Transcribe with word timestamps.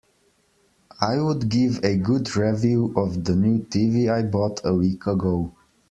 I 0.99 1.21
would 1.21 1.47
give 1.47 1.83
a 1.85 1.95
good 1.95 2.35
review 2.35 2.91
of 2.97 3.23
the 3.23 3.35
new 3.35 3.59
TV 3.59 4.11
I 4.11 4.23
bought 4.23 4.59
a 4.63 4.73
week 4.73 5.05
ago. 5.05 5.53